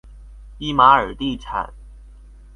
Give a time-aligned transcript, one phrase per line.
[0.57, 1.71] 伊玛尔地产。